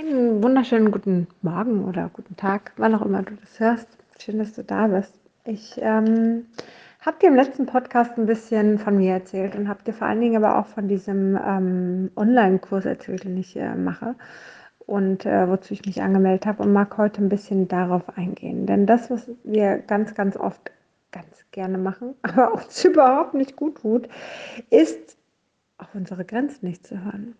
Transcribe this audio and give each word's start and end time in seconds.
Einen 0.00 0.42
wunderschönen 0.42 0.92
guten 0.92 1.26
Morgen 1.42 1.84
oder 1.84 2.08
guten 2.14 2.34
Tag, 2.34 2.72
wann 2.78 2.94
auch 2.94 3.02
immer 3.02 3.22
du 3.22 3.34
das 3.34 3.60
hörst. 3.60 3.86
Schön, 4.18 4.38
dass 4.38 4.54
du 4.54 4.64
da 4.64 4.86
bist. 4.86 5.12
Ich 5.44 5.74
ähm, 5.76 6.46
habe 7.00 7.18
dir 7.20 7.28
im 7.28 7.34
letzten 7.34 7.66
Podcast 7.66 8.16
ein 8.16 8.24
bisschen 8.24 8.78
von 8.78 8.96
mir 8.96 9.12
erzählt 9.12 9.56
und 9.56 9.68
habe 9.68 9.84
dir 9.84 9.92
vor 9.92 10.06
allen 10.06 10.22
Dingen 10.22 10.42
aber 10.42 10.58
auch 10.58 10.68
von 10.68 10.88
diesem 10.88 11.38
ähm, 11.46 12.10
Online-Kurs 12.16 12.86
erzählt, 12.86 13.24
den 13.24 13.36
ich 13.36 13.54
äh, 13.56 13.74
mache 13.74 14.14
und 14.86 15.26
äh, 15.26 15.46
wozu 15.46 15.74
ich 15.74 15.84
mich 15.84 16.00
angemeldet 16.00 16.46
habe 16.46 16.62
und 16.62 16.72
mag 16.72 16.96
heute 16.96 17.22
ein 17.22 17.28
bisschen 17.28 17.68
darauf 17.68 18.16
eingehen. 18.16 18.64
Denn 18.64 18.86
das, 18.86 19.10
was 19.10 19.30
wir 19.44 19.80
ganz, 19.80 20.14
ganz 20.14 20.34
oft 20.34 20.70
ganz 21.12 21.44
gerne 21.50 21.76
machen, 21.76 22.14
aber 22.22 22.54
uns 22.54 22.82
überhaupt 22.86 23.34
nicht 23.34 23.54
gut 23.54 23.82
tut, 23.82 24.08
ist 24.70 25.18
auf 25.76 25.88
unsere 25.92 26.24
Grenzen 26.24 26.66
nicht 26.66 26.86
zu 26.86 27.04
hören. 27.04 27.34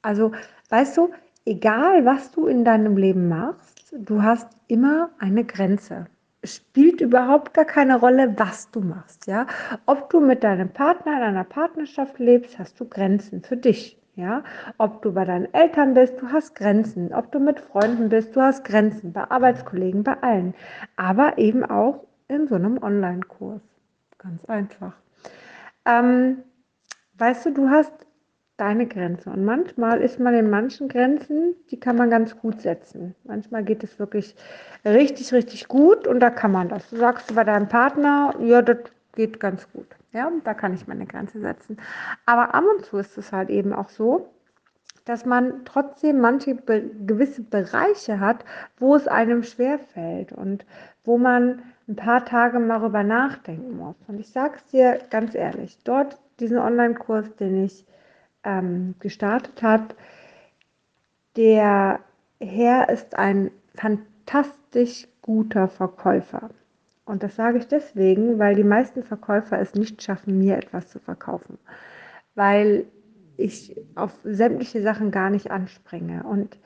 Also, 0.00 0.30
weißt 0.68 0.96
du, 0.96 1.10
egal 1.48 2.04
was 2.04 2.30
du 2.30 2.46
in 2.46 2.64
deinem 2.64 2.96
Leben 2.96 3.28
machst, 3.28 3.92
du 3.92 4.22
hast 4.22 4.48
immer 4.66 5.10
eine 5.18 5.44
Grenze. 5.44 6.06
Es 6.42 6.56
spielt 6.56 7.00
überhaupt 7.00 7.54
gar 7.54 7.64
keine 7.64 7.98
Rolle, 7.98 8.34
was 8.38 8.70
du 8.70 8.80
machst, 8.80 9.26
ja. 9.26 9.46
Ob 9.86 10.10
du 10.10 10.20
mit 10.20 10.44
deinem 10.44 10.68
Partner 10.68 11.16
in 11.16 11.22
einer 11.22 11.44
Partnerschaft 11.44 12.18
lebst, 12.18 12.58
hast 12.58 12.78
du 12.78 12.84
Grenzen 12.84 13.42
für 13.42 13.56
dich. 13.56 13.96
Ja, 14.14 14.42
ob 14.78 15.02
du 15.02 15.12
bei 15.12 15.24
deinen 15.24 15.52
Eltern 15.54 15.94
bist, 15.94 16.20
du 16.20 16.32
hast 16.32 16.56
Grenzen. 16.56 17.14
Ob 17.14 17.30
du 17.30 17.38
mit 17.38 17.60
Freunden 17.60 18.08
bist, 18.08 18.34
du 18.34 18.40
hast 18.40 18.64
Grenzen. 18.64 19.12
Bei 19.12 19.30
Arbeitskollegen, 19.30 20.02
bei 20.02 20.20
allen. 20.20 20.54
Aber 20.96 21.38
eben 21.38 21.64
auch 21.64 22.04
in 22.26 22.48
so 22.48 22.56
einem 22.56 22.82
Online-Kurs. 22.82 23.62
Ganz 24.18 24.44
einfach. 24.46 24.94
Ähm, 25.84 26.38
weißt 27.16 27.46
du, 27.46 27.52
du 27.52 27.70
hast 27.70 27.92
deine 28.58 28.86
Grenze. 28.86 29.30
Und 29.30 29.44
manchmal 29.44 30.00
ist 30.00 30.20
man 30.20 30.34
in 30.34 30.50
manchen 30.50 30.88
Grenzen, 30.88 31.54
die 31.70 31.80
kann 31.80 31.96
man 31.96 32.10
ganz 32.10 32.36
gut 32.36 32.60
setzen. 32.60 33.14
Manchmal 33.24 33.64
geht 33.64 33.82
es 33.82 33.98
wirklich 33.98 34.34
richtig, 34.84 35.32
richtig 35.32 35.68
gut 35.68 36.06
und 36.06 36.20
da 36.20 36.28
kann 36.28 36.52
man 36.52 36.68
das. 36.68 36.90
Du 36.90 36.96
sagst 36.96 37.34
bei 37.34 37.44
deinem 37.44 37.68
Partner, 37.68 38.34
ja, 38.40 38.60
das 38.60 38.78
geht 39.14 39.40
ganz 39.40 39.70
gut. 39.72 39.86
Ja, 40.12 40.30
da 40.44 40.54
kann 40.54 40.74
ich 40.74 40.86
meine 40.86 41.06
Grenze 41.06 41.40
setzen. 41.40 41.78
Aber 42.26 42.54
ab 42.54 42.64
und 42.76 42.84
zu 42.84 42.98
ist 42.98 43.16
es 43.16 43.32
halt 43.32 43.48
eben 43.48 43.72
auch 43.72 43.88
so, 43.88 44.28
dass 45.04 45.24
man 45.24 45.64
trotzdem 45.64 46.20
manche 46.20 46.54
be 46.54 46.82
gewisse 47.06 47.42
Bereiche 47.42 48.20
hat, 48.20 48.44
wo 48.78 48.94
es 48.94 49.08
einem 49.08 49.42
schwerfällt 49.42 50.32
und 50.32 50.66
wo 51.04 51.16
man 51.16 51.62
ein 51.88 51.96
paar 51.96 52.24
Tage 52.24 52.58
mal 52.58 52.80
darüber 52.80 53.02
nachdenken 53.04 53.78
muss. 53.78 53.96
Und 54.08 54.20
ich 54.20 54.30
sage 54.30 54.54
es 54.56 54.64
dir 54.66 54.98
ganz 55.10 55.34
ehrlich, 55.34 55.78
dort 55.84 56.18
diesen 56.40 56.58
Online-Kurs, 56.58 57.36
den 57.36 57.64
ich 57.64 57.86
ähm, 58.44 58.94
gestartet 59.00 59.62
hat. 59.62 59.94
Der 61.36 62.00
Herr 62.40 62.88
ist 62.88 63.16
ein 63.16 63.50
fantastisch 63.74 65.08
guter 65.22 65.68
Verkäufer. 65.68 66.50
Und 67.04 67.22
das 67.22 67.36
sage 67.36 67.58
ich 67.58 67.66
deswegen, 67.68 68.38
weil 68.38 68.54
die 68.54 68.64
meisten 68.64 69.02
Verkäufer 69.02 69.58
es 69.58 69.74
nicht 69.74 70.02
schaffen, 70.02 70.38
mir 70.38 70.56
etwas 70.56 70.88
zu 70.88 70.98
verkaufen. 70.98 71.58
Weil 72.34 72.84
ich 73.36 73.74
auf 73.94 74.12
sämtliche 74.24 74.82
Sachen 74.82 75.10
gar 75.10 75.30
nicht 75.30 75.50
anspringe. 75.50 76.24
Und 76.24 76.58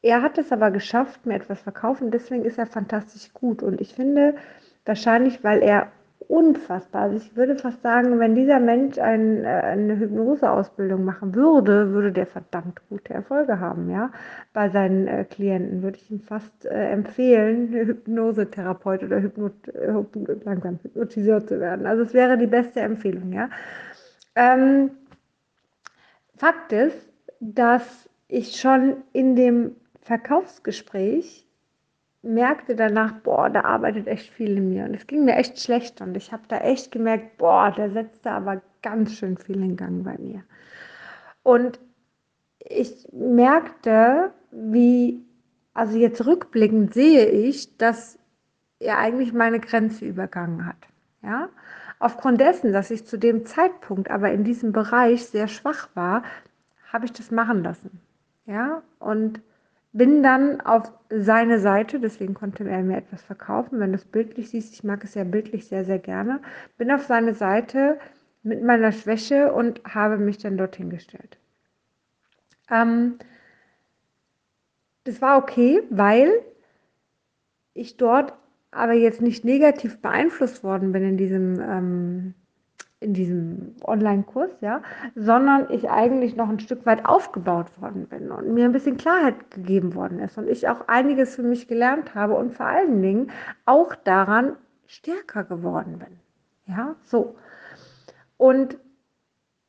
er 0.00 0.22
hat 0.22 0.38
es 0.38 0.50
aber 0.50 0.70
geschafft, 0.70 1.26
mir 1.26 1.34
etwas 1.34 1.58
zu 1.58 1.64
verkaufen. 1.64 2.10
Deswegen 2.10 2.44
ist 2.44 2.58
er 2.58 2.66
fantastisch 2.66 3.32
gut. 3.34 3.62
Und 3.62 3.80
ich 3.80 3.94
finde, 3.94 4.36
wahrscheinlich, 4.84 5.44
weil 5.44 5.62
er 5.62 5.92
unfassbar. 6.28 7.02
Also 7.02 7.16
ich 7.16 7.36
würde 7.36 7.56
fast 7.56 7.82
sagen, 7.82 8.18
wenn 8.18 8.34
dieser 8.34 8.60
Mensch 8.60 8.98
ein, 8.98 9.44
äh, 9.44 9.48
eine 9.48 9.98
Hypnoseausbildung 9.98 11.04
machen 11.04 11.34
würde, 11.34 11.92
würde 11.92 12.12
der 12.12 12.26
verdammt 12.26 12.80
gute 12.88 13.14
Erfolge 13.14 13.60
haben, 13.60 13.90
ja. 13.90 14.10
Bei 14.52 14.68
seinen 14.70 15.06
äh, 15.06 15.24
Klienten 15.24 15.82
würde 15.82 15.98
ich 15.98 16.10
ihm 16.10 16.20
fast 16.20 16.66
äh, 16.66 16.90
empfehlen, 16.90 17.72
Hypnosetherapeut 17.72 19.02
oder 19.04 19.20
Hypnot 19.20 19.68
äh, 19.68 19.92
langsam 20.44 20.78
Hypnotiseur 20.82 21.46
zu 21.46 21.60
werden. 21.60 21.86
Also 21.86 22.02
es 22.02 22.14
wäre 22.14 22.38
die 22.38 22.46
beste 22.46 22.80
Empfehlung, 22.80 23.32
ja. 23.32 23.48
Ähm, 24.34 24.90
Fakt 26.36 26.72
ist, 26.72 27.08
dass 27.40 28.08
ich 28.28 28.56
schon 28.56 28.96
in 29.12 29.36
dem 29.36 29.76
Verkaufsgespräch 30.00 31.46
merkte 32.22 32.76
danach, 32.76 33.12
boah, 33.20 33.50
da 33.50 33.62
arbeitet 33.62 34.06
echt 34.06 34.30
viel 34.30 34.56
in 34.56 34.70
mir. 34.70 34.84
Und 34.84 34.94
es 34.94 35.06
ging 35.06 35.24
mir 35.24 35.36
echt 35.36 35.60
schlecht. 35.60 36.00
Und 36.00 36.16
ich 36.16 36.32
habe 36.32 36.44
da 36.48 36.58
echt 36.58 36.92
gemerkt, 36.92 37.38
boah, 37.38 37.72
der 37.76 37.90
setzte 37.90 38.30
aber 38.30 38.62
ganz 38.82 39.14
schön 39.14 39.36
viel 39.36 39.62
in 39.62 39.76
Gang 39.76 40.04
bei 40.04 40.16
mir. 40.18 40.42
Und 41.42 41.80
ich 42.58 43.08
merkte, 43.12 44.32
wie, 44.50 45.24
also 45.74 45.98
jetzt 45.98 46.24
rückblickend 46.24 46.94
sehe 46.94 47.26
ich, 47.26 47.76
dass 47.76 48.18
er 48.78 48.98
eigentlich 48.98 49.32
meine 49.32 49.60
Grenze 49.60 50.04
übergangen 50.04 50.66
hat. 50.66 50.76
Ja? 51.22 51.48
Aufgrund 51.98 52.40
dessen, 52.40 52.72
dass 52.72 52.90
ich 52.90 53.06
zu 53.06 53.16
dem 53.16 53.46
Zeitpunkt 53.46 54.10
aber 54.10 54.32
in 54.32 54.44
diesem 54.44 54.72
Bereich 54.72 55.26
sehr 55.26 55.48
schwach 55.48 55.88
war, 55.94 56.22
habe 56.92 57.04
ich 57.04 57.12
das 57.12 57.30
machen 57.30 57.62
lassen. 57.62 58.00
Ja, 58.44 58.82
und 58.98 59.40
bin 59.92 60.22
dann 60.22 60.60
auf 60.60 60.90
seine 61.10 61.60
Seite, 61.60 62.00
deswegen 62.00 62.34
konnte 62.34 62.68
er 62.68 62.82
mir 62.82 62.96
etwas 62.96 63.22
verkaufen, 63.22 63.78
wenn 63.78 63.90
du 63.90 63.96
es 63.96 64.04
bildlich 64.04 64.50
siehst, 64.50 64.72
ich 64.74 64.84
mag 64.84 65.04
es 65.04 65.14
ja 65.14 65.24
bildlich 65.24 65.66
sehr, 65.66 65.84
sehr 65.84 65.98
gerne, 65.98 66.40
bin 66.78 66.90
auf 66.90 67.04
seine 67.04 67.34
Seite 67.34 67.98
mit 68.42 68.62
meiner 68.62 68.92
Schwäche 68.92 69.52
und 69.52 69.82
habe 69.84 70.16
mich 70.16 70.38
dann 70.38 70.56
dorthin 70.56 70.90
gestellt. 70.90 71.38
Ähm, 72.70 73.18
das 75.04 75.20
war 75.20 75.38
okay, 75.38 75.82
weil 75.90 76.30
ich 77.74 77.96
dort 77.96 78.34
aber 78.70 78.94
jetzt 78.94 79.20
nicht 79.20 79.44
negativ 79.44 80.00
beeinflusst 80.00 80.64
worden 80.64 80.92
bin 80.92 81.02
in 81.02 81.16
diesem 81.18 81.60
ähm, 81.60 82.34
in 83.02 83.14
diesem 83.14 83.74
Online-Kurs, 83.84 84.50
ja, 84.60 84.82
sondern 85.14 85.66
ich 85.70 85.90
eigentlich 85.90 86.36
noch 86.36 86.48
ein 86.48 86.60
Stück 86.60 86.86
weit 86.86 87.04
aufgebaut 87.04 87.66
worden 87.80 88.06
bin 88.06 88.30
und 88.30 88.54
mir 88.54 88.64
ein 88.64 88.72
bisschen 88.72 88.96
Klarheit 88.96 89.50
gegeben 89.50 89.94
worden 89.94 90.18
ist 90.20 90.38
und 90.38 90.48
ich 90.48 90.68
auch 90.68 90.88
einiges 90.88 91.36
für 91.36 91.42
mich 91.42 91.68
gelernt 91.68 92.14
habe 92.14 92.34
und 92.34 92.54
vor 92.54 92.66
allen 92.66 93.02
Dingen 93.02 93.30
auch 93.66 93.94
daran 93.94 94.56
stärker 94.86 95.44
geworden 95.44 95.98
bin. 95.98 96.18
Ja, 96.66 96.96
so. 97.02 97.34
Und 98.36 98.78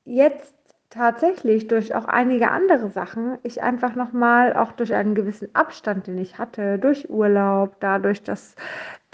jetzt 0.06 0.56
tatsächlich 0.90 1.68
durch 1.68 1.96
auch 1.96 2.06
einige 2.06 2.52
andere 2.52 2.90
Sachen, 2.90 3.40
ich 3.42 3.64
einfach 3.64 3.96
nochmal, 3.96 4.56
auch 4.56 4.72
durch 4.74 4.94
einen 4.94 5.16
gewissen 5.16 5.50
Abstand, 5.54 6.08
den 6.08 6.20
ich 6.20 6.38
hatte, 6.38 6.78
durch 6.78 7.10
Urlaub, 7.10 7.78
dadurch, 7.80 8.22
dass 8.22 8.56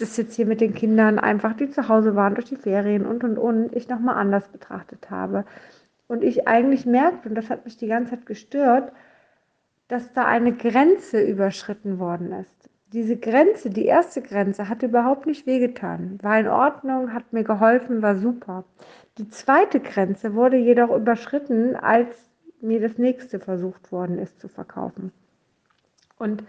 das 0.01 0.17
jetzt 0.17 0.35
hier 0.35 0.45
mit 0.45 0.61
den 0.61 0.73
Kindern 0.73 1.19
einfach, 1.19 1.53
die 1.53 1.69
zu 1.69 1.87
Hause 1.87 2.15
waren, 2.15 2.35
durch 2.35 2.47
die 2.47 2.55
Ferien 2.55 3.05
und 3.05 3.23
und 3.23 3.37
und, 3.37 3.75
ich 3.75 3.87
nochmal 3.87 4.15
anders 4.15 4.47
betrachtet 4.49 5.09
habe. 5.09 5.45
Und 6.07 6.23
ich 6.23 6.47
eigentlich 6.47 6.85
merkte, 6.85 7.29
und 7.29 7.35
das 7.35 7.49
hat 7.49 7.65
mich 7.65 7.77
die 7.77 7.87
ganze 7.87 8.11
Zeit 8.11 8.25
gestört, 8.25 8.91
dass 9.87 10.11
da 10.13 10.25
eine 10.25 10.53
Grenze 10.53 11.21
überschritten 11.21 11.99
worden 11.99 12.31
ist. 12.31 12.69
Diese 12.93 13.17
Grenze, 13.17 13.69
die 13.69 13.85
erste 13.85 14.21
Grenze, 14.21 14.69
hat 14.69 14.81
überhaupt 14.81 15.27
nicht 15.27 15.45
wehgetan, 15.45 16.17
war 16.23 16.39
in 16.39 16.47
Ordnung, 16.47 17.13
hat 17.13 17.31
mir 17.33 17.43
geholfen, 17.43 18.01
war 18.01 18.15
super. 18.15 18.63
Die 19.19 19.29
zweite 19.29 19.79
Grenze 19.79 20.33
wurde 20.33 20.57
jedoch 20.57 20.95
überschritten, 20.95 21.75
als 21.75 22.07
mir 22.61 22.79
das 22.79 22.97
nächste 22.97 23.39
versucht 23.39 23.91
worden 23.91 24.17
ist 24.17 24.39
zu 24.39 24.47
verkaufen. 24.47 25.11
Und 26.17 26.43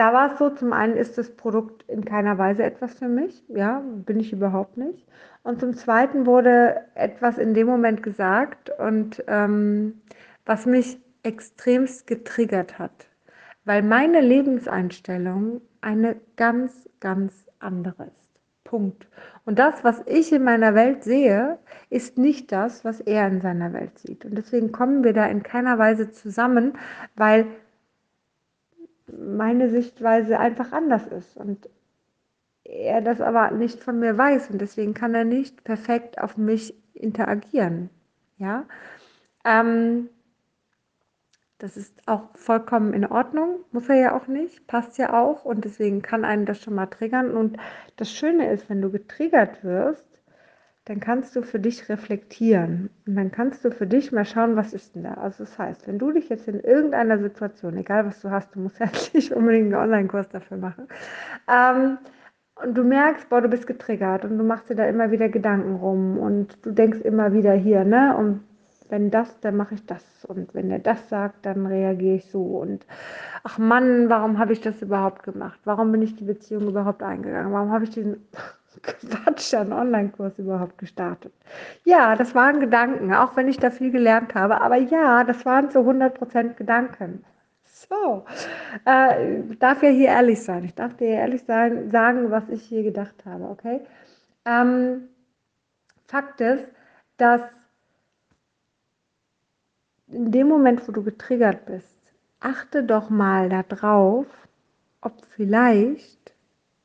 da 0.00 0.14
war 0.14 0.32
es 0.32 0.38
so, 0.38 0.48
zum 0.48 0.72
einen 0.72 0.96
ist 0.96 1.18
das 1.18 1.30
Produkt 1.30 1.84
in 1.86 2.06
keiner 2.06 2.38
Weise 2.38 2.62
etwas 2.62 2.94
für 2.94 3.08
mich, 3.08 3.44
ja, 3.48 3.82
bin 3.84 4.18
ich 4.18 4.32
überhaupt 4.32 4.78
nicht. 4.78 5.06
Und 5.42 5.60
zum 5.60 5.74
zweiten 5.74 6.24
wurde 6.24 6.80
etwas 6.94 7.36
in 7.36 7.52
dem 7.52 7.66
Moment 7.66 8.02
gesagt 8.02 8.70
und 8.78 9.22
ähm, 9.26 10.00
was 10.46 10.64
mich 10.64 10.98
extremst 11.22 12.06
getriggert 12.06 12.78
hat, 12.78 13.08
weil 13.66 13.82
meine 13.82 14.22
Lebenseinstellung 14.22 15.60
eine 15.82 16.16
ganz, 16.36 16.88
ganz 17.00 17.34
andere 17.58 18.04
ist. 18.04 18.20
Punkt. 18.64 19.06
Und 19.44 19.58
das, 19.58 19.84
was 19.84 20.00
ich 20.06 20.32
in 20.32 20.44
meiner 20.44 20.74
Welt 20.74 21.04
sehe, 21.04 21.58
ist 21.90 22.16
nicht 22.16 22.52
das, 22.52 22.86
was 22.86 23.00
er 23.00 23.26
in 23.26 23.42
seiner 23.42 23.74
Welt 23.74 23.98
sieht. 23.98 24.24
Und 24.24 24.38
deswegen 24.38 24.72
kommen 24.72 25.04
wir 25.04 25.12
da 25.12 25.26
in 25.26 25.42
keiner 25.42 25.78
Weise 25.78 26.10
zusammen, 26.10 26.78
weil 27.16 27.46
meine 29.18 29.70
Sichtweise 29.70 30.38
einfach 30.38 30.72
anders 30.72 31.06
ist 31.06 31.36
und 31.36 31.68
er 32.64 33.00
das 33.00 33.20
aber 33.20 33.50
nicht 33.50 33.82
von 33.82 33.98
mir 33.98 34.16
weiß 34.16 34.50
und 34.50 34.60
deswegen 34.60 34.94
kann 34.94 35.14
er 35.14 35.24
nicht 35.24 35.64
perfekt 35.64 36.20
auf 36.20 36.36
mich 36.36 36.74
interagieren. 36.94 37.90
Ja, 38.38 38.66
ähm, 39.44 40.08
das 41.58 41.76
ist 41.76 42.00
auch 42.06 42.30
vollkommen 42.34 42.94
in 42.94 43.04
Ordnung, 43.04 43.60
muss 43.70 43.88
er 43.88 43.96
ja 43.96 44.16
auch 44.16 44.26
nicht, 44.28 44.66
passt 44.66 44.96
ja 44.96 45.20
auch 45.20 45.44
und 45.44 45.64
deswegen 45.64 46.00
kann 46.00 46.24
einen 46.24 46.46
das 46.46 46.60
schon 46.62 46.74
mal 46.74 46.86
triggern. 46.86 47.36
Und 47.36 47.58
das 47.96 48.10
Schöne 48.10 48.50
ist, 48.50 48.70
wenn 48.70 48.80
du 48.80 48.90
getriggert 48.90 49.62
wirst, 49.62 50.09
dann 50.86 50.98
kannst 51.00 51.36
du 51.36 51.42
für 51.42 51.60
dich 51.60 51.88
reflektieren 51.88 52.90
und 53.06 53.16
dann 53.16 53.30
kannst 53.30 53.64
du 53.64 53.70
für 53.70 53.86
dich 53.86 54.12
mal 54.12 54.24
schauen, 54.24 54.56
was 54.56 54.72
ist 54.72 54.94
denn 54.94 55.04
da. 55.04 55.14
Also 55.14 55.44
das 55.44 55.58
heißt, 55.58 55.86
wenn 55.86 55.98
du 55.98 56.10
dich 56.10 56.28
jetzt 56.28 56.48
in 56.48 56.60
irgendeiner 56.60 57.18
Situation, 57.18 57.76
egal 57.76 58.06
was 58.06 58.20
du 58.22 58.30
hast, 58.30 58.54
du 58.54 58.60
musst 58.60 58.78
ja 58.80 58.86
nicht 59.14 59.32
unbedingt 59.32 59.66
einen 59.66 59.82
Online-Kurs 59.82 60.28
dafür 60.30 60.56
machen, 60.56 60.88
ähm, 61.48 61.98
und 62.62 62.74
du 62.76 62.84
merkst, 62.84 63.28
boah, 63.30 63.40
du 63.40 63.48
bist 63.48 63.66
getriggert 63.66 64.24
und 64.24 64.36
du 64.36 64.44
machst 64.44 64.68
dir 64.68 64.74
da 64.74 64.86
immer 64.86 65.10
wieder 65.10 65.28
Gedanken 65.28 65.76
rum 65.76 66.18
und 66.18 66.64
du 66.64 66.72
denkst 66.72 67.00
immer 67.00 67.32
wieder 67.32 67.54
hier, 67.54 67.84
ne, 67.84 68.14
und 68.16 68.42
wenn 68.90 69.10
das, 69.10 69.40
dann 69.40 69.56
mache 69.56 69.74
ich 69.74 69.86
das 69.86 70.24
und 70.24 70.52
wenn 70.54 70.70
er 70.70 70.80
das 70.80 71.08
sagt, 71.08 71.46
dann 71.46 71.66
reagiere 71.66 72.16
ich 72.16 72.26
so 72.26 72.42
und 72.42 72.84
ach 73.44 73.58
Mann, 73.58 74.08
warum 74.08 74.38
habe 74.38 74.52
ich 74.52 74.60
das 74.60 74.82
überhaupt 74.82 75.22
gemacht? 75.22 75.60
Warum 75.64 75.92
bin 75.92 76.02
ich 76.02 76.16
die 76.16 76.24
Beziehung 76.24 76.68
überhaupt 76.68 77.02
eingegangen? 77.02 77.52
Warum 77.52 77.70
habe 77.70 77.84
ich 77.84 77.90
diesen 77.90 78.26
Quatsch 78.82 79.54
an 79.54 79.72
Online-Kurs 79.72 80.38
überhaupt 80.38 80.78
gestartet? 80.78 81.32
Ja, 81.84 82.14
das 82.16 82.34
waren 82.34 82.60
Gedanken, 82.60 83.12
auch 83.12 83.36
wenn 83.36 83.48
ich 83.48 83.58
da 83.58 83.70
viel 83.70 83.90
gelernt 83.90 84.34
habe, 84.34 84.60
aber 84.60 84.76
ja, 84.76 85.24
das 85.24 85.44
waren 85.44 85.70
zu 85.70 85.80
100% 85.80 86.54
Gedanken. 86.54 87.24
So, 87.64 88.24
äh, 88.86 89.40
ich 89.40 89.58
darf 89.58 89.82
ja 89.82 89.88
hier 89.88 90.08
ehrlich 90.08 90.42
sein. 90.42 90.64
Ich 90.64 90.74
darf 90.74 90.96
dir 90.96 91.08
ehrlich 91.08 91.42
sein, 91.44 91.90
sagen, 91.90 92.30
was 92.30 92.48
ich 92.48 92.62
hier 92.62 92.82
gedacht 92.82 93.24
habe, 93.24 93.44
okay? 93.44 93.80
Ähm, 94.44 95.08
Fakt 96.06 96.40
ist, 96.40 96.64
dass 97.16 97.40
in 100.08 100.30
dem 100.32 100.48
Moment, 100.48 100.86
wo 100.86 100.92
du 100.92 101.02
getriggert 101.02 101.66
bist, 101.66 102.00
achte 102.40 102.82
doch 102.84 103.10
mal 103.10 103.48
darauf, 103.48 104.26
ob 105.00 105.24
vielleicht 105.36 106.19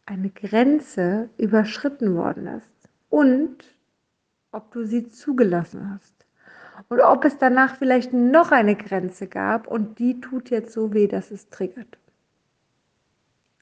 eine 0.06 0.30
Grenze 0.30 1.30
überschritten 1.38 2.16
worden 2.16 2.48
ist 2.48 2.90
und 3.10 3.58
ob 4.52 4.72
du 4.72 4.86
sie 4.86 5.08
zugelassen 5.10 5.94
hast. 5.94 6.14
Und 6.90 7.00
ob 7.00 7.24
es 7.26 7.38
danach 7.38 7.78
vielleicht 7.78 8.14
noch 8.14 8.52
eine 8.52 8.76
Grenze 8.76 9.28
gab 9.28 9.68
und 9.68 9.98
die 9.98 10.20
tut 10.20 10.50
jetzt 10.50 10.74
so 10.74 10.94
weh, 10.94 11.08
dass 11.08 11.32
es 11.32 11.50
triggert. 11.50 11.98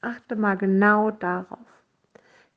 Achte 0.00 0.36
mal 0.36 0.56
genau 0.56 1.10
darauf. 1.10 1.58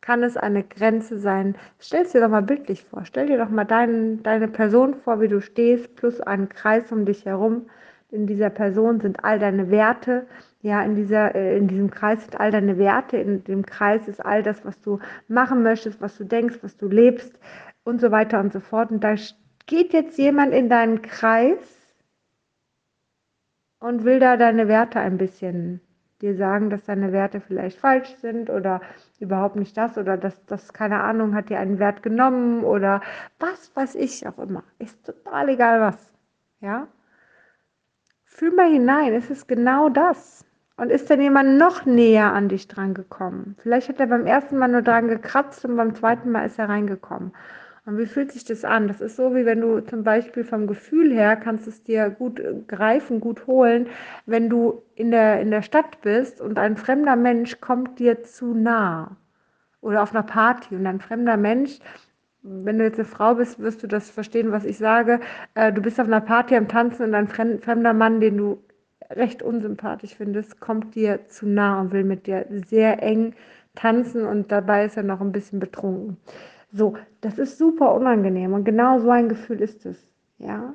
Kann 0.02 0.24
es 0.24 0.36
eine 0.38 0.64
Grenze 0.64 1.20
sein? 1.20 1.56
Stell 1.80 2.04
es 2.04 2.12
dir 2.12 2.22
doch 2.22 2.30
mal 2.30 2.42
bildlich 2.42 2.84
vor. 2.84 3.06
Stell 3.06 3.28
dir 3.28 3.38
doch 3.38 3.50
mal 3.50 3.66
dein, 3.66 4.24
deine 4.24 4.48
Person 4.48 4.96
vor, 4.96 5.22
wie 5.22 5.28
du 5.28 5.42
stehst, 5.42 5.96
plus 5.96 6.22
einen 6.22 6.50
Kreis 6.50 6.92
um 6.92 7.06
dich 7.06 7.26
herum. 7.26 7.70
In 8.10 8.26
dieser 8.26 8.50
Person 8.50 9.00
sind 9.00 9.24
all 9.24 9.40
deine 9.40 9.70
Werte. 9.70 10.26
Ja, 10.68 10.84
in, 10.84 10.96
dieser, 10.96 11.34
äh, 11.34 11.58
in 11.58 11.70
diesem 11.70 11.90
Kreis 11.90 12.24
sind 12.24 12.38
all 12.38 12.52
deine 12.52 12.78
Werte. 12.78 13.16
In 13.16 13.42
dem 13.46 13.66
Kreis 13.66 14.06
ist 14.10 14.20
all 14.26 14.44
das, 14.44 14.66
was 14.66 14.82
du 14.82 15.00
machen 15.30 15.64
möchtest, 15.64 16.02
was 16.02 16.18
du 16.18 16.26
denkst, 16.26 16.58
was 16.62 16.76
du 16.76 16.90
lebst 16.90 17.40
und 17.86 18.02
so 18.02 18.12
weiter 18.12 18.42
und 18.42 18.52
so 18.52 18.60
fort. 18.60 18.92
Und 18.92 19.02
da 19.02 19.16
geht 19.66 19.94
jetzt 19.94 20.18
jemand 20.18 20.54
in 20.54 20.68
deinen 20.68 21.02
Kreis 21.02 21.96
und 23.80 24.04
will 24.04 24.20
da 24.20 24.36
deine 24.36 24.68
Werte 24.68 25.00
ein 25.00 25.18
bisschen 25.18 25.80
dir 26.22 26.36
sagen, 26.36 26.70
dass 26.70 26.84
deine 26.84 27.14
Werte 27.14 27.40
vielleicht 27.40 27.80
falsch 27.80 28.14
sind 28.18 28.50
oder 28.50 28.82
überhaupt 29.22 29.56
nicht 29.56 29.78
das 29.78 29.98
oder 29.98 30.18
dass 30.18 30.46
das, 30.48 30.74
keine 30.74 31.00
Ahnung, 31.00 31.34
hat 31.34 31.50
dir 31.50 31.60
einen 31.60 31.80
Wert 31.80 32.04
genommen 32.04 32.66
oder 32.66 33.00
was 33.40 33.74
weiß 33.74 33.96
ich 33.96 34.28
auch 34.28 34.38
immer. 34.38 34.66
Ist 34.80 35.06
total 35.06 35.48
egal 35.48 35.80
was. 35.80 36.14
Ja? 36.60 36.90
Fühl 38.26 38.52
mal 38.52 38.70
hinein, 38.70 39.14
es 39.14 39.30
ist 39.30 39.48
genau 39.48 39.88
das. 39.88 40.47
Und 40.80 40.92
ist 40.92 41.10
denn 41.10 41.22
jemand 41.22 41.58
noch 41.58 41.86
näher 41.86 42.34
an 42.34 42.50
dich 42.50 42.68
dran 42.68 42.94
gekommen? 42.94 43.56
Vielleicht 43.60 43.90
hat 43.90 44.00
er 44.00 44.06
beim 44.06 44.28
ersten 44.28 44.58
Mal 44.60 44.68
nur 44.68 44.84
dran 44.84 45.08
gekratzt 45.08 45.66
und 45.66 45.76
beim 45.76 45.96
zweiten 45.96 46.32
Mal 46.32 46.46
ist 46.46 46.60
er 46.60 46.70
reingekommen. 46.70 47.32
Und 47.88 47.98
wie 47.98 48.06
fühlt 48.06 48.32
sich 48.32 48.46
das 48.46 48.64
an? 48.64 48.88
Das 48.88 49.02
ist 49.02 49.16
so, 49.16 49.34
wie 49.34 49.46
wenn 49.46 49.62
du 49.62 49.80
zum 49.80 50.04
Beispiel 50.04 50.44
vom 50.44 50.68
Gefühl 50.68 51.12
her 51.12 51.36
kannst 51.36 51.68
es 51.68 51.84
dir 51.84 52.12
gut 52.12 52.40
äh, 52.40 52.54
greifen, 52.68 53.22
gut 53.22 53.48
holen, 53.48 53.88
wenn 54.28 54.50
du 54.50 54.84
in 54.94 55.10
der, 55.10 55.42
in 55.42 55.50
der 55.50 55.64
Stadt 55.64 56.02
bist 56.02 56.42
und 56.42 56.60
ein 56.60 56.78
fremder 56.78 57.16
Mensch 57.16 57.60
kommt 57.60 57.98
dir 57.98 58.24
zu 58.24 58.54
nah. 58.54 59.18
Oder 59.82 60.04
auf 60.04 60.14
einer 60.14 60.24
Party 60.24 60.76
und 60.76 60.86
ein 60.86 61.00
fremder 61.00 61.38
Mensch, 61.38 61.80
wenn 62.44 62.78
du 62.78 62.84
jetzt 62.84 63.00
eine 63.00 63.06
Frau 63.08 63.36
bist, 63.36 63.60
wirst 63.60 63.82
du 63.82 63.88
das 63.88 64.10
verstehen, 64.10 64.52
was 64.52 64.64
ich 64.64 64.78
sage. 64.78 65.22
Äh, 65.56 65.74
du 65.74 65.82
bist 65.82 66.00
auf 66.00 66.08
einer 66.08 66.22
Party 66.22 66.56
am 66.56 66.68
Tanzen 66.68 67.04
und 67.04 67.16
ein 67.16 67.28
fremder 67.28 67.94
Mann, 67.94 68.20
den 68.20 68.38
du 68.38 68.64
recht 69.10 69.42
unsympathisch 69.42 70.16
findest, 70.16 70.60
kommt 70.60 70.96
dir 70.96 71.28
zu 71.28 71.48
nah 71.48 71.82
und 71.82 71.92
will 71.92 72.04
mit 72.04 72.28
dir 72.28 72.46
sehr 72.68 73.02
eng 73.02 73.36
tanzen 73.76 74.26
und 74.26 74.52
dabei 74.52 74.86
ist 74.86 74.98
er 74.98 75.04
noch 75.04 75.22
ein 75.22 75.32
bisschen 75.32 75.60
betrunken. 75.60 76.18
So, 76.72 76.98
das 77.22 77.38
ist 77.38 77.58
super 77.58 77.94
unangenehm 77.94 78.54
und 78.54 78.66
genau 78.66 79.00
so 79.00 79.10
ein 79.10 79.30
Gefühl 79.30 79.62
ist 79.62 79.86
es, 79.86 80.08
ja. 80.38 80.74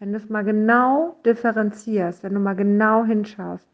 Wenn 0.00 0.10
du 0.12 0.18
es 0.18 0.28
mal 0.28 0.44
genau 0.44 1.20
differenzierst, 1.24 2.24
wenn 2.24 2.34
du 2.34 2.40
mal 2.40 2.56
genau 2.56 3.04
hinschaust. 3.04 3.68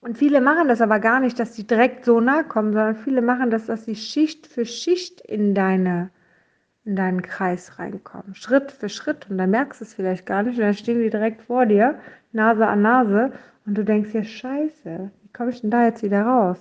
Und 0.00 0.18
viele 0.18 0.40
machen 0.40 0.68
das 0.68 0.80
aber 0.80 0.98
gar 0.98 1.20
nicht, 1.20 1.38
dass 1.38 1.54
sie 1.54 1.66
direkt 1.66 2.04
so 2.04 2.20
nah 2.20 2.42
kommen, 2.42 2.72
sondern 2.72 2.96
viele 2.96 3.22
machen 3.22 3.50
das, 3.50 3.66
dass 3.66 3.84
sie 3.84 3.94
Schicht 3.94 4.46
für 4.46 4.64
Schicht 4.64 5.20
in 5.20 5.54
deine 5.54 6.10
in 6.90 6.96
deinen 6.96 7.22
Kreis 7.22 7.78
reinkommen, 7.78 8.34
Schritt 8.34 8.72
für 8.72 8.88
Schritt 8.88 9.30
und 9.30 9.38
dann 9.38 9.50
merkst 9.50 9.80
du 9.80 9.84
es 9.84 9.94
vielleicht 9.94 10.26
gar 10.26 10.42
nicht 10.42 10.58
und 10.58 10.64
dann 10.64 10.74
stehen 10.74 11.00
die 11.00 11.08
direkt 11.08 11.42
vor 11.42 11.64
dir, 11.64 12.00
Nase 12.32 12.66
an 12.66 12.82
Nase 12.82 13.32
und 13.64 13.78
du 13.78 13.84
denkst 13.84 14.10
dir, 14.10 14.24
scheiße, 14.24 15.10
wie 15.22 15.32
komme 15.32 15.50
ich 15.50 15.60
denn 15.60 15.70
da 15.70 15.84
jetzt 15.84 16.02
wieder 16.02 16.22
raus? 16.22 16.58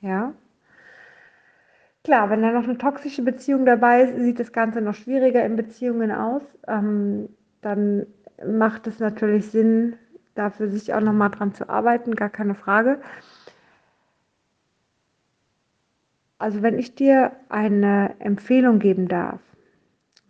Ja? 0.00 0.34
Klar, 2.02 2.28
wenn 2.28 2.42
da 2.42 2.50
noch 2.50 2.64
eine 2.64 2.76
toxische 2.76 3.22
Beziehung 3.22 3.66
dabei 3.66 4.02
ist, 4.02 4.20
sieht 4.20 4.40
das 4.40 4.52
Ganze 4.52 4.80
noch 4.80 4.96
schwieriger 4.96 5.44
in 5.44 5.54
Beziehungen 5.54 6.10
aus. 6.10 6.42
Ähm, 6.66 7.28
dann 7.60 8.06
macht 8.44 8.88
es 8.88 8.98
natürlich 8.98 9.46
Sinn, 9.52 9.94
dafür 10.34 10.68
sich 10.68 10.92
auch 10.92 11.00
nochmal 11.00 11.30
dran 11.30 11.54
zu 11.54 11.68
arbeiten, 11.68 12.16
gar 12.16 12.30
keine 12.30 12.56
Frage. 12.56 13.00
Also 16.40 16.62
wenn 16.62 16.78
ich 16.78 16.94
dir 16.94 17.32
eine 17.50 18.14
Empfehlung 18.18 18.78
geben 18.78 19.08
darf, 19.08 19.40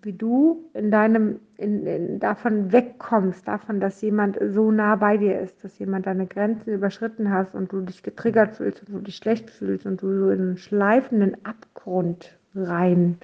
wie 0.03 0.13
du 0.13 0.69
in 0.75 0.91
deinem, 0.91 1.39
in, 1.57 1.87
in, 1.87 2.19
davon 2.19 2.73
wegkommst, 2.73 3.47
davon, 3.47 3.79
dass 3.79 4.03
jemand 4.03 4.37
so 4.51 4.73
nah 4.73 4.97
bei 4.97 5.19
dir 5.19 5.39
ist, 5.39 5.63
dass 5.63 5.79
jemand 5.79 6.07
deine 6.07 6.27
Grenzen 6.27 6.73
überschritten 6.73 7.31
hast 7.31 7.55
und 7.55 7.73
du 7.73 7.83
dich 7.83 8.03
getriggert 8.03 8.57
fühlst 8.57 8.89
und 8.89 8.93
du 8.93 8.99
dich 8.99 9.15
schlecht 9.15 9.51
fühlst 9.51 9.87
und 9.87 10.03
du 10.03 10.13
so 10.19 10.31
in 10.31 10.41
einen 10.41 10.57
schleifenden 10.57 11.37
Abgrund 11.45 12.37
rein, 12.57 13.19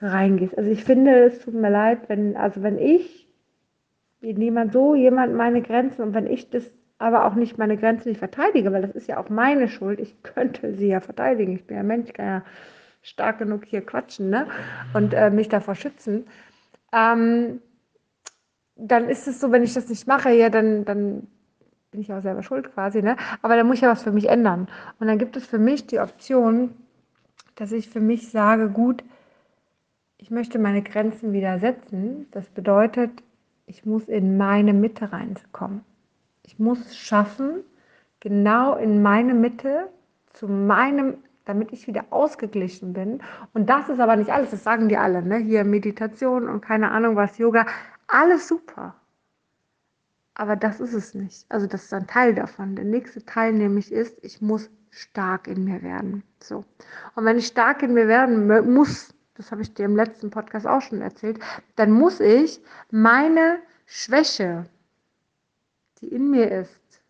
reingehst. 0.00 0.56
Also 0.56 0.70
ich 0.70 0.84
finde, 0.84 1.24
es 1.24 1.40
tut 1.40 1.52
mir 1.52 1.70
leid, 1.70 2.08
wenn, 2.08 2.34
also 2.34 2.62
wenn 2.62 2.78
ich 2.78 3.28
jemand 4.22 4.72
so, 4.72 4.94
jemand 4.94 5.34
meine 5.34 5.60
Grenzen 5.60 6.00
und 6.00 6.14
wenn 6.14 6.26
ich 6.26 6.48
das 6.48 6.70
aber 7.00 7.24
auch 7.24 7.34
nicht 7.34 7.56
meine 7.56 7.78
Grenzen 7.78 8.10
nicht 8.10 8.18
verteidige, 8.18 8.72
weil 8.72 8.82
das 8.82 8.90
ist 8.90 9.08
ja 9.08 9.18
auch 9.18 9.30
meine 9.30 9.68
Schuld. 9.68 9.98
Ich 9.98 10.22
könnte 10.22 10.74
sie 10.74 10.88
ja 10.88 11.00
verteidigen. 11.00 11.54
Ich 11.54 11.66
bin 11.66 11.78
ja 11.78 11.82
Mensch, 11.82 12.12
kann 12.12 12.26
ja 12.26 12.42
stark 13.00 13.38
genug 13.38 13.64
hier 13.64 13.80
quatschen 13.80 14.28
ne? 14.28 14.46
und 14.92 15.14
äh, 15.14 15.30
mich 15.30 15.48
davor 15.48 15.74
schützen, 15.74 16.26
ähm, 16.92 17.62
dann 18.76 19.08
ist 19.08 19.26
es 19.26 19.40
so, 19.40 19.50
wenn 19.50 19.62
ich 19.62 19.72
das 19.72 19.88
nicht 19.88 20.06
mache, 20.06 20.30
ja, 20.30 20.50
dann, 20.50 20.84
dann 20.84 21.26
bin 21.90 22.02
ich 22.02 22.12
auch 22.12 22.20
selber 22.20 22.42
schuld 22.42 22.70
quasi, 22.74 23.00
ne? 23.00 23.16
aber 23.40 23.56
dann 23.56 23.66
muss 23.66 23.76
ich 23.76 23.82
ja 23.82 23.90
was 23.90 24.02
für 24.02 24.12
mich 24.12 24.28
ändern. 24.28 24.68
Und 24.98 25.06
dann 25.06 25.18
gibt 25.18 25.36
es 25.36 25.46
für 25.46 25.58
mich 25.58 25.86
die 25.86 26.00
Option, 26.00 26.74
dass 27.56 27.72
ich 27.72 27.88
für 27.88 28.00
mich 28.00 28.30
sage, 28.30 28.68
gut, 28.68 29.04
ich 30.18 30.30
möchte 30.30 30.58
meine 30.58 30.82
Grenzen 30.82 31.32
wieder 31.32 31.58
setzen. 31.60 32.26
Das 32.30 32.46
bedeutet, 32.50 33.10
ich 33.64 33.86
muss 33.86 34.04
in 34.04 34.36
meine 34.36 34.74
Mitte 34.74 35.12
reinkommen. 35.12 35.82
Ich 36.50 36.58
muss 36.58 36.80
es 36.80 36.96
schaffen, 36.96 37.62
genau 38.18 38.74
in 38.74 39.02
meine 39.02 39.34
Mitte, 39.34 39.88
zu 40.32 40.48
meinem 40.48 41.18
damit 41.44 41.72
ich 41.72 41.86
wieder 41.86 42.04
ausgeglichen 42.10 42.92
bin. 42.92 43.22
Und 43.54 43.70
das 43.70 43.88
ist 43.88 44.00
aber 44.00 44.16
nicht 44.16 44.30
alles, 44.30 44.50
das 44.50 44.64
sagen 44.64 44.88
die 44.88 44.96
alle, 44.96 45.22
ne? 45.22 45.36
Hier 45.36 45.64
Meditation 45.64 46.48
und 46.48 46.60
keine 46.60 46.90
Ahnung 46.90 47.16
was, 47.16 47.38
Yoga, 47.38 47.66
alles 48.08 48.48
super. 48.48 48.94
Aber 50.34 50.56
das 50.56 50.80
ist 50.80 50.92
es 50.92 51.14
nicht. 51.14 51.46
Also 51.48 51.66
das 51.66 51.84
ist 51.84 51.94
ein 51.94 52.06
Teil 52.06 52.34
davon. 52.34 52.76
Der 52.76 52.84
nächste 52.84 53.24
Teil 53.24 53.52
nämlich 53.52 53.92
ist, 53.92 54.18
ich 54.22 54.40
muss 54.40 54.70
stark 54.90 55.46
in 55.46 55.64
mir 55.64 55.82
werden. 55.82 56.22
So. 56.40 56.64
Und 57.14 57.24
wenn 57.24 57.38
ich 57.38 57.46
stark 57.46 57.82
in 57.82 57.94
mir 57.94 58.08
werden 58.08 58.46
muss, 58.72 59.14
das 59.34 59.52
habe 59.52 59.62
ich 59.62 59.72
dir 59.72 59.84
im 59.84 59.96
letzten 59.96 60.30
Podcast 60.30 60.66
auch 60.66 60.82
schon 60.82 61.00
erzählt, 61.00 61.38
dann 61.76 61.92
muss 61.92 62.20
ich 62.20 62.60
meine 62.90 63.58
Schwäche, 63.86 64.66
die 66.00 66.08
in 66.08 66.30
mir 66.30 66.50
ist, 66.50 67.02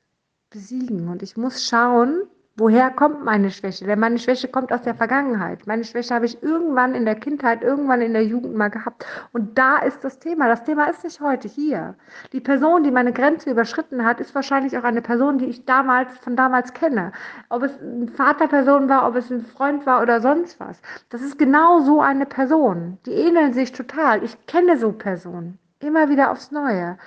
besiegen. 0.50 1.09
Und 1.09 1.23
ich 1.23 1.37
muss 1.37 1.66
schauen, 1.66 2.28
Woher 2.61 2.90
kommt 2.90 3.25
meine 3.25 3.50
Schwäche? 3.50 3.87
Denn 3.87 4.00
meine 4.00 4.18
Schwäche 4.18 4.47
kommt 4.47 4.70
aus 4.70 4.82
der 4.82 4.94
Vergangenheit. 4.94 5.66
Meine 5.66 5.82
Schwäche 5.82 6.14
habe 6.14 6.26
ich 6.26 6.42
irgendwann 6.42 6.94
in 6.94 7.06
der 7.06 7.14
Kindheit, 7.14 7.62
irgendwann 7.62 8.02
in 8.02 8.12
der 8.12 8.25
Jugend 8.25 8.54
mal 8.54 8.68
gehabt. 8.68 9.06
Und 9.32 9.56
da 9.56 9.78
ist 9.78 10.04
das 10.04 10.18
Thema. 10.18 10.47
Das 10.47 10.64
Thema 10.64 10.90
ist 10.90 11.02
nicht 11.02 11.23
heute 11.23 11.49
hier. 11.49 11.94
Die 12.35 12.40
Person, 12.40 12.82
die 12.82 12.90
meine 12.90 13.14
Grenze 13.14 13.50
überschritten 13.50 14.04
hat, 14.04 14.20
ist 14.20 14.35
wahrscheinlich 14.35 14.76
auch 14.76 14.82
eine 14.82 15.00
Person, 15.00 15.38
die 15.38 15.47
ich 15.47 15.64
damals 15.64 16.18
von 16.18 16.37
damals 16.37 16.75
kenne. 16.75 17.12
Ob 17.49 17.62
es 17.62 17.80
eine 17.80 18.09
Vaterperson 18.09 18.90
war, 18.90 19.09
ob 19.09 19.16
es 19.16 19.30
ein 19.30 19.40
Freund 19.40 19.87
war 19.87 20.02
oder 20.02 20.20
sonst 20.20 20.61
was. 20.61 20.82
Das 21.09 21.23
ist 21.23 21.38
genau 21.38 21.80
so 21.80 22.02
eine 22.02 22.26
Person. 22.26 22.99
Die 23.06 23.12
ähneln 23.12 23.54
sich 23.54 23.73
total. 23.73 24.23
Ich 24.23 24.47
kenne 24.47 24.76
so 24.76 24.92
Personen. 24.92 25.59
Immer 25.78 26.11
wieder 26.11 26.30
aufs 26.30 26.50
Neue. 26.50 26.99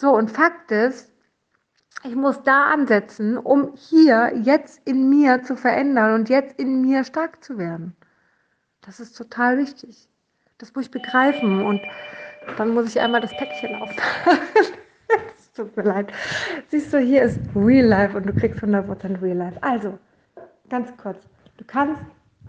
So, 0.00 0.16
und 0.16 0.32
Fakt 0.32 0.72
ist, 0.72 1.12
ich 2.04 2.14
muss 2.14 2.42
da 2.42 2.66
ansetzen, 2.66 3.36
um 3.36 3.74
hier 3.74 4.32
jetzt 4.42 4.80
in 4.84 5.08
mir 5.08 5.42
zu 5.42 5.56
verändern 5.56 6.14
und 6.14 6.28
jetzt 6.28 6.58
in 6.58 6.82
mir 6.82 7.04
stark 7.04 7.42
zu 7.42 7.58
werden. 7.58 7.96
Das 8.82 9.00
ist 9.00 9.16
total 9.16 9.58
wichtig. 9.58 10.08
Das 10.58 10.74
muss 10.74 10.86
ich 10.86 10.90
begreifen 10.90 11.64
und 11.64 11.80
dann 12.56 12.74
muss 12.74 12.88
ich 12.88 13.00
einmal 13.00 13.20
das 13.20 13.36
Päckchen 13.36 13.74
aufmachen. 13.76 14.38
Es 15.38 15.52
tut 15.52 15.74
mir 15.76 15.84
leid. 15.84 16.12
Siehst 16.68 16.92
du, 16.92 16.98
hier 16.98 17.22
ist 17.22 17.38
Real 17.54 17.86
Life 17.86 18.14
und 18.14 18.26
du 18.26 18.34
kriegst 18.34 18.62
100% 18.62 19.22
Real 19.22 19.38
Life. 19.38 19.62
Also, 19.62 19.98
ganz 20.68 20.94
kurz. 20.98 21.16
Du 21.56 21.64
kannst 21.64 22.02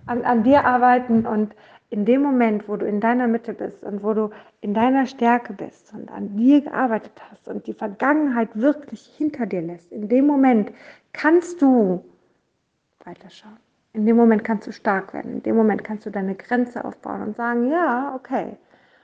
an, 0.08 0.24
an 0.24 0.44
dir 0.44 0.66
arbeiten 0.66 1.26
und 1.26 1.56
in 1.90 2.06
dem 2.06 2.22
Moment, 2.22 2.68
wo 2.68 2.76
du 2.76 2.86
in 2.86 3.00
deiner 3.00 3.28
Mitte 3.28 3.54
bist 3.54 3.84
und 3.84 4.04
wo 4.04 4.14
du 4.14 4.30
in 4.62 4.74
deiner 4.74 5.06
Stärke 5.06 5.54
bist 5.54 5.94
und 5.94 6.12
an 6.12 6.36
dir 6.36 6.62
gearbeitet 6.62 7.14
hast 7.30 7.48
und 7.48 7.66
die 7.66 7.74
Vergangenheit 7.74 8.50
wirklich 8.54 9.06
hinter 9.18 9.46
dir 9.46 9.62
lässt, 9.62 9.92
in 9.92 10.10
dem 10.10 10.28
Moment 10.28 10.72
kannst 11.14 11.62
du 11.62 12.04
weiterschauen. 13.06 13.58
In 13.94 14.06
dem 14.06 14.18
Moment 14.18 14.44
kannst 14.44 14.68
du 14.68 14.72
stark 14.72 15.14
werden. 15.14 15.32
In 15.32 15.44
dem 15.44 15.56
Moment 15.56 15.84
kannst 15.84 16.06
du 16.06 16.12
deine 16.12 16.36
Grenze 16.36 16.84
aufbauen 16.84 17.22
und 17.22 17.36
sagen, 17.36 17.72
ja, 17.72 18.14
okay. 18.16 18.58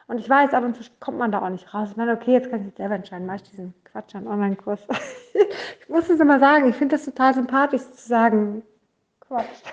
Und 0.07 0.19
ich 0.19 0.29
weiß, 0.29 0.53
ab 0.53 0.63
und 0.65 0.75
zu 0.75 0.83
kommt 0.99 1.17
man 1.17 1.31
da 1.31 1.41
auch 1.41 1.49
nicht 1.49 1.73
raus. 1.73 1.89
Ich 1.91 1.97
meine, 1.97 2.11
okay, 2.11 2.33
jetzt 2.33 2.51
kann 2.51 2.59
ich 2.59 2.67
jetzt 2.67 2.77
selber 2.77 2.95
entscheiden, 2.95 3.25
mache 3.25 3.37
ich 3.37 3.49
diesen 3.49 3.73
Quatsch 3.85 4.13
an 4.13 4.27
Online-Kurs. 4.27 4.81
ich 5.79 5.89
muss 5.89 6.09
es 6.09 6.19
immer 6.19 6.39
sagen, 6.39 6.67
ich 6.67 6.75
finde 6.75 6.97
das 6.97 7.05
total 7.05 7.33
sympathisch 7.33 7.81
zu 7.81 8.07
sagen, 8.07 8.61
Quatsch. 9.21 9.63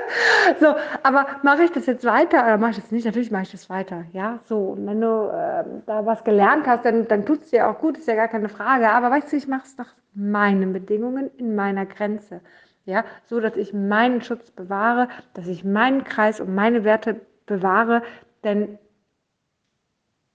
so, 0.60 0.74
aber 1.02 1.26
mache 1.42 1.64
ich 1.64 1.72
das 1.72 1.86
jetzt 1.86 2.04
weiter 2.04 2.44
oder 2.44 2.58
mache 2.58 2.72
ich 2.72 2.76
das 2.78 2.90
nicht? 2.90 3.04
Natürlich 3.04 3.30
mache 3.30 3.44
ich 3.44 3.52
das 3.52 3.70
weiter, 3.70 4.04
ja, 4.12 4.40
so. 4.44 4.58
Und 4.58 4.86
wenn 4.86 5.00
du 5.00 5.28
äh, 5.28 5.64
da 5.86 6.06
was 6.06 6.24
gelernt 6.24 6.66
hast, 6.66 6.84
dann, 6.84 7.08
dann 7.08 7.26
tut 7.26 7.42
es 7.42 7.50
dir 7.50 7.68
auch 7.68 7.78
gut, 7.78 7.98
ist 7.98 8.08
ja 8.08 8.14
gar 8.14 8.28
keine 8.28 8.48
Frage. 8.48 8.90
Aber 8.90 9.10
weißt 9.10 9.32
du, 9.32 9.36
ich 9.36 9.48
mache 9.48 9.66
es 9.66 9.76
nach 9.78 9.94
meinen 10.14 10.72
Bedingungen, 10.72 11.30
in 11.36 11.54
meiner 11.54 11.86
Grenze, 11.86 12.40
ja, 12.84 13.04
so, 13.26 13.40
dass 13.40 13.56
ich 13.56 13.72
meinen 13.72 14.22
Schutz 14.22 14.50
bewahre, 14.50 15.08
dass 15.34 15.46
ich 15.46 15.64
meinen 15.64 16.04
Kreis 16.04 16.40
und 16.40 16.54
meine 16.54 16.84
Werte 16.84 17.20
bewahre, 17.46 18.02
denn 18.44 18.78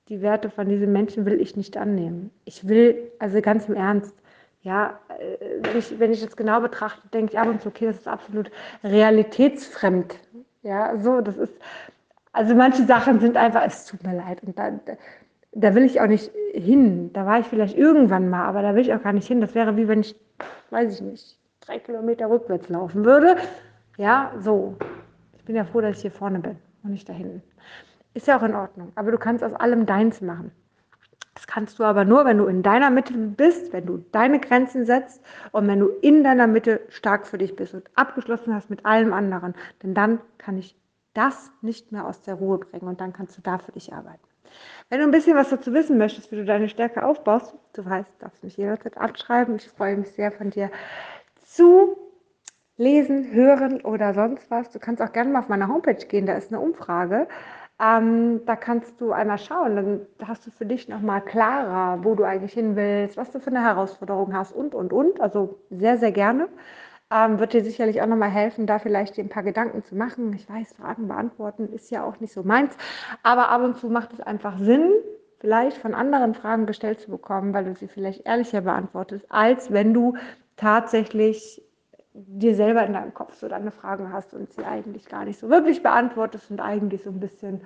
die 0.08 0.22
Werte 0.22 0.50
von 0.50 0.70
diesen 0.70 0.92
Menschen 0.94 1.26
will 1.26 1.42
ich 1.42 1.58
nicht 1.58 1.76
annehmen. 1.76 2.32
Ich 2.46 2.68
will, 2.68 3.12
also 3.20 3.42
ganz 3.42 3.68
im 3.68 3.76
Ernst, 3.76 4.16
ja, 4.68 5.00
äh, 5.18 5.38
wenn 5.62 5.78
ich, 5.78 5.98
wenn 5.98 6.12
ich 6.12 6.22
das 6.22 6.36
genau 6.36 6.60
betrachte, 6.60 7.08
denke 7.08 7.32
ich 7.32 7.40
ab 7.40 7.48
und 7.48 7.62
zu, 7.62 7.70
okay, 7.70 7.86
das 7.86 8.00
ist 8.00 8.08
absolut 8.08 8.52
realitätsfremd. 8.84 10.20
Ja, 10.62 10.98
so, 10.98 11.22
das 11.22 11.38
ist, 11.38 11.54
also 12.34 12.54
manche 12.54 12.84
Sachen 12.84 13.22
sind 13.22 13.38
einfach, 13.38 13.64
es 13.66 13.86
tut 13.86 14.04
mir 14.04 14.18
leid. 14.18 14.44
Und 14.44 14.60
da, 14.60 14.72
da 15.54 15.74
will 15.74 15.84
ich 15.84 16.02
auch 16.02 16.08
nicht 16.08 16.32
hin. 16.54 17.14
Da 17.14 17.26
war 17.26 17.40
ich 17.40 17.46
vielleicht 17.46 17.78
irgendwann 17.78 18.30
mal, 18.30 18.46
aber 18.46 18.62
da 18.62 18.76
will 18.76 18.82
ich 18.82 18.94
auch 18.94 19.02
gar 19.02 19.14
nicht 19.14 19.28
hin. 19.28 19.40
Das 19.40 19.56
wäre 19.56 19.78
wie 19.78 19.88
wenn 19.88 20.02
ich, 20.02 20.18
weiß 20.70 20.96
ich 20.96 21.02
nicht, 21.02 21.40
drei 21.62 21.80
Kilometer 21.80 22.30
rückwärts 22.30 22.68
laufen 22.68 23.06
würde. 23.06 23.38
Ja, 23.98 24.34
so. 24.38 24.76
Ich 25.38 25.46
bin 25.46 25.56
ja 25.56 25.64
froh, 25.64 25.80
dass 25.80 25.96
ich 25.96 26.02
hier 26.02 26.12
vorne 26.12 26.40
bin 26.40 26.58
und 26.84 26.92
nicht 26.92 27.08
da 27.08 27.14
hinten. 27.14 27.42
Ist 28.14 28.28
ja 28.28 28.38
auch 28.38 28.44
in 28.44 28.54
Ordnung. 28.54 28.92
Aber 28.96 29.12
du 29.12 29.18
kannst 29.18 29.46
aus 29.46 29.54
allem 29.54 29.86
deins 29.86 30.20
machen. 30.20 30.52
Das 31.38 31.46
kannst 31.46 31.78
du 31.78 31.84
aber 31.84 32.04
nur, 32.04 32.26
wenn 32.26 32.40
du 32.40 32.48
in 32.48 32.64
deiner 32.64 32.90
Mitte 32.90 33.14
bist, 33.14 33.72
wenn 33.72 33.86
du 33.86 34.04
deine 34.12 34.40
Grenzen 34.40 34.88
setzt 34.88 35.22
und 35.52 35.68
wenn 35.68 35.80
du 35.80 35.90
in 36.02 36.24
deiner 36.24 36.48
Mitte 36.48 36.82
stark 36.90 37.28
für 37.28 37.38
dich 37.38 37.56
bist 37.56 37.76
und 37.76 37.88
abgeschlossen 37.94 38.56
hast 38.56 38.72
mit 38.72 38.88
allem 38.88 39.14
anderen. 39.14 39.54
Denn 39.84 39.94
dann 39.94 40.20
kann 40.40 40.58
ich 40.58 40.76
das 41.14 41.52
nicht 41.62 41.92
mehr 41.92 42.08
aus 42.08 42.24
der 42.24 42.34
Ruhe 42.34 42.58
bringen 42.58 42.88
und 42.88 43.02
dann 43.02 43.14
kannst 43.14 43.38
du 43.38 43.44
da 43.44 43.60
für 43.60 43.72
dich 43.72 43.94
arbeiten. 43.94 44.18
Wenn 44.90 45.00
du 45.00 45.06
ein 45.06 45.12
bisschen 45.12 45.36
was 45.36 45.50
dazu 45.50 45.74
wissen 45.74 46.00
möchtest, 46.00 46.32
wie 46.32 46.38
du 46.38 46.44
deine 46.44 46.70
Stärke 46.70 47.06
aufbaust, 47.06 47.54
du 47.74 47.86
weißt, 47.86 48.10
darfst 48.18 48.44
mich 48.44 48.58
jederzeit 48.58 48.98
abschreiben. 48.98 49.58
Ich 49.58 49.68
freue 49.68 49.96
mich 49.96 50.10
sehr 50.14 50.32
von 50.32 50.50
dir 50.50 50.72
zu 51.46 51.98
lesen, 52.78 53.32
hören 53.32 53.82
oder 53.82 54.16
sonst 54.16 54.50
was. 54.50 54.72
Du 54.72 54.80
kannst 54.80 55.04
auch 55.04 55.14
gerne 55.14 55.32
mal 55.32 55.40
auf 55.42 55.50
meine 55.50 55.68
Homepage 55.68 56.04
gehen, 56.04 56.26
da 56.26 56.34
ist 56.34 56.52
eine 56.52 56.62
Umfrage. 56.62 57.28
Ähm, 57.80 58.42
da 58.46 58.56
kannst 58.56 59.00
du 59.00 59.12
einmal 59.12 59.38
schauen, 59.38 59.76
dann 59.76 60.08
hast 60.28 60.48
du 60.48 60.52
für 60.52 60.66
dich 60.66 60.88
nochmal 60.90 61.22
klarer, 61.22 62.04
wo 62.04 62.16
du 62.16 62.24
eigentlich 62.24 62.54
hin 62.54 62.76
willst, 62.76 63.18
was 63.18 63.32
du 63.32 63.40
für 63.40 63.52
eine 63.52 63.64
Herausforderung 63.64 64.34
hast 64.36 64.52
und, 64.54 64.74
und, 64.74 64.92
und. 64.92 65.22
Also 65.22 65.60
sehr, 65.70 65.98
sehr 66.00 66.12
gerne. 66.12 66.48
Ähm, 67.12 67.40
wird 67.40 67.54
dir 67.54 67.64
sicherlich 67.64 68.02
auch 68.02 68.08
nochmal 68.08 68.32
helfen, 68.32 68.66
da 68.66 68.80
vielleicht 68.80 69.16
dir 69.16 69.24
ein 69.24 69.30
paar 69.30 69.44
Gedanken 69.44 69.84
zu 69.84 69.96
machen. 69.96 70.34
Ich 70.34 70.50
weiß, 70.50 70.74
Fragen 70.74 71.08
beantworten 71.08 71.72
ist 71.72 71.92
ja 71.92 72.04
auch 72.04 72.20
nicht 72.20 72.34
so 72.34 72.44
meins, 72.44 72.76
aber 73.24 73.50
ab 73.50 73.62
und 73.64 73.78
zu 73.78 73.90
macht 73.90 74.12
es 74.12 74.20
einfach 74.22 74.58
Sinn, 74.60 74.92
vielleicht 75.40 75.78
von 75.78 75.94
anderen 75.94 76.34
Fragen 76.34 76.66
gestellt 76.66 77.00
zu 77.00 77.12
bekommen, 77.12 77.54
weil 77.54 77.66
du 77.66 77.76
sie 77.76 77.88
vielleicht 77.88 78.26
ehrlicher 78.26 78.62
beantwortest, 78.62 79.26
als 79.30 79.72
wenn 79.72 79.94
du 79.94 80.16
tatsächlich 80.58 81.62
dir 82.26 82.56
selber 82.56 82.86
in 82.86 82.94
deinem 82.94 83.14
Kopf 83.14 83.36
so 83.36 83.48
deine 83.48 83.72
Fragen 83.72 84.12
hast 84.12 84.34
und 84.34 84.52
sie 84.54 84.64
eigentlich 84.64 85.08
gar 85.08 85.26
nicht 85.26 85.40
so 85.40 85.50
wirklich 85.50 85.84
beantwortest 85.84 86.50
und 86.52 86.60
eigentlich 86.60 87.04
so 87.04 87.10
ein 87.10 87.20
bisschen, 87.20 87.62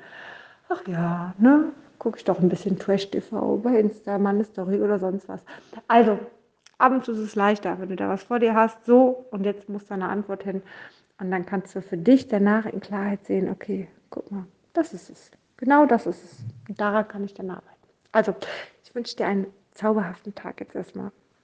ach 0.69 0.85
ja, 0.87 1.33
ne, 1.37 1.71
gucke 1.99 2.17
ich 2.17 2.23
doch 2.23 2.39
ein 2.39 2.49
bisschen 2.49 2.77
Trash-TV 2.79 3.57
bei 3.57 3.79
Insta, 3.79 4.17
meine 4.17 4.43
Story 4.43 4.81
oder 4.81 4.99
sonst 4.99 5.29
was. 5.29 5.41
Also, 5.87 6.19
ab 6.77 6.91
und 6.91 7.05
zu 7.05 7.11
ist 7.13 7.19
es 7.19 7.35
leichter, 7.35 7.79
wenn 7.79 7.89
du 7.89 7.95
da 7.95 8.09
was 8.09 8.23
vor 8.23 8.39
dir 8.39 8.55
hast, 8.55 8.85
so 8.85 9.25
und 9.31 9.45
jetzt 9.45 9.69
muss 9.69 9.85
da 9.85 9.95
eine 9.95 10.09
Antwort 10.09 10.43
hin. 10.43 10.61
Und 11.19 11.29
dann 11.29 11.45
kannst 11.45 11.75
du 11.75 11.81
für 11.81 11.97
dich 11.97 12.27
danach 12.27 12.65
in 12.65 12.79
Klarheit 12.79 13.23
sehen, 13.25 13.49
okay, 13.49 13.87
guck 14.09 14.31
mal, 14.31 14.45
das 14.73 14.93
ist 14.93 15.09
es. 15.09 15.31
Genau 15.57 15.85
das 15.85 16.07
ist 16.07 16.23
es. 16.23 16.39
Und 16.67 16.81
daran 16.81 17.07
kann 17.07 17.23
ich 17.23 17.35
dann 17.35 17.51
arbeiten. 17.51 17.67
Also, 18.11 18.33
ich 18.83 18.95
wünsche 18.95 19.15
dir 19.15 19.27
einen 19.27 19.45
zauberhaften 19.71 20.33
Tag 20.33 20.59
jetzt 20.59 20.75
erstmal. 20.75 21.11